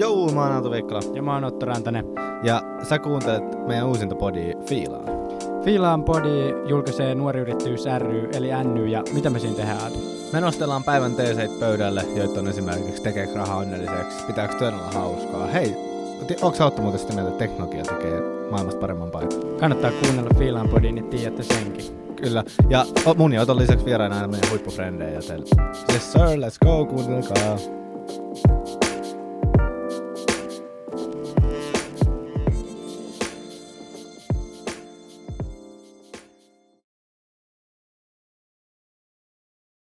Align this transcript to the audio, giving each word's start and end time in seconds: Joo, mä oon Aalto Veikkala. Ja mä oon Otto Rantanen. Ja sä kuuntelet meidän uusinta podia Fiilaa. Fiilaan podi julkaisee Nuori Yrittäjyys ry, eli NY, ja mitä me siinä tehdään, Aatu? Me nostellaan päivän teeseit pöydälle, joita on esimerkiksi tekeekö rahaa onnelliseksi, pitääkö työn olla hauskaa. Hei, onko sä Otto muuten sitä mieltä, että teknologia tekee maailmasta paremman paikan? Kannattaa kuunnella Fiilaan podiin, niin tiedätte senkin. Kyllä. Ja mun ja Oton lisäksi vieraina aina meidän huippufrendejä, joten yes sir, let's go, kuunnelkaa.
Joo, 0.00 0.32
mä 0.32 0.42
oon 0.42 0.52
Aalto 0.52 0.70
Veikkala. 0.70 1.00
Ja 1.14 1.22
mä 1.22 1.34
oon 1.34 1.44
Otto 1.44 1.66
Rantanen. 1.66 2.04
Ja 2.42 2.62
sä 2.82 2.98
kuuntelet 2.98 3.66
meidän 3.66 3.88
uusinta 3.88 4.14
podia 4.14 4.56
Fiilaa. 4.66 5.04
Fiilaan 5.64 6.04
podi 6.04 6.54
julkaisee 6.68 7.14
Nuori 7.14 7.40
Yrittäjyys 7.40 7.84
ry, 7.98 8.28
eli 8.32 8.48
NY, 8.64 8.86
ja 8.86 9.02
mitä 9.12 9.30
me 9.30 9.38
siinä 9.38 9.56
tehdään, 9.56 9.80
Aatu? 9.80 9.98
Me 10.32 10.40
nostellaan 10.40 10.84
päivän 10.84 11.14
teeseit 11.14 11.60
pöydälle, 11.60 12.04
joita 12.16 12.40
on 12.40 12.48
esimerkiksi 12.48 13.02
tekeekö 13.02 13.34
rahaa 13.34 13.56
onnelliseksi, 13.56 14.24
pitääkö 14.26 14.58
työn 14.58 14.74
olla 14.74 14.92
hauskaa. 14.92 15.46
Hei, 15.46 15.76
onko 16.42 16.56
sä 16.56 16.66
Otto 16.66 16.82
muuten 16.82 17.00
sitä 17.00 17.12
mieltä, 17.12 17.30
että 17.30 17.38
teknologia 17.38 17.84
tekee 17.84 18.20
maailmasta 18.50 18.80
paremman 18.80 19.10
paikan? 19.10 19.40
Kannattaa 19.60 19.90
kuunnella 19.90 20.30
Fiilaan 20.38 20.68
podiin, 20.68 20.94
niin 20.94 21.08
tiedätte 21.08 21.42
senkin. 21.42 21.84
Kyllä. 22.16 22.44
Ja 22.68 22.84
mun 23.16 23.32
ja 23.32 23.42
Oton 23.42 23.58
lisäksi 23.58 23.84
vieraina 23.84 24.16
aina 24.16 24.28
meidän 24.28 24.50
huippufrendejä, 24.50 25.10
joten 25.10 25.42
yes 25.92 26.12
sir, 26.12 26.20
let's 26.20 26.66
go, 26.66 26.84
kuunnelkaa. 26.84 27.79